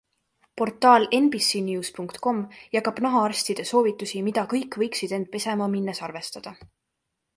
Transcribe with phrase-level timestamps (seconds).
[0.59, 2.39] Portaal nbcnews.com
[2.77, 6.57] jagab nahaarstide soovitusi, mida kõik võiksid end pesema minnes arvestada.